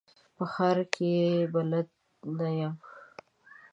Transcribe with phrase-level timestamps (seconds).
[0.35, 1.11] په ښار کي
[1.53, 1.87] بلد
[2.37, 2.75] نه یم.